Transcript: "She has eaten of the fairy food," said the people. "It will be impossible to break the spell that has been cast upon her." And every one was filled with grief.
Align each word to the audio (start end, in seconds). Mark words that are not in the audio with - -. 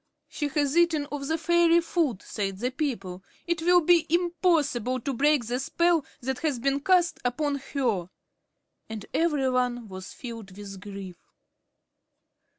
"She 0.27 0.47
has 0.47 0.75
eaten 0.75 1.05
of 1.11 1.27
the 1.27 1.37
fairy 1.37 1.79
food," 1.79 2.23
said 2.23 2.57
the 2.57 2.71
people. 2.71 3.23
"It 3.45 3.61
will 3.61 3.81
be 3.81 4.07
impossible 4.09 4.99
to 5.01 5.13
break 5.13 5.45
the 5.45 5.59
spell 5.59 6.03
that 6.21 6.39
has 6.39 6.57
been 6.57 6.79
cast 6.79 7.19
upon 7.23 7.57
her." 7.75 8.09
And 8.89 9.05
every 9.13 9.47
one 9.51 9.87
was 9.89 10.11
filled 10.11 10.57
with 10.57 10.79
grief. 10.81 11.17